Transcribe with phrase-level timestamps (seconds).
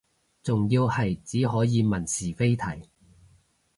[0.41, 2.89] 仲要係只可以問是非題